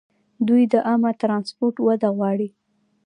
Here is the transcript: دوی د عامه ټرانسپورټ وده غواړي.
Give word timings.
دوی 0.47 0.63
د 0.73 0.75
عامه 0.87 1.11
ټرانسپورټ 1.21 1.75
وده 1.87 2.09
غواړي. 2.17 2.49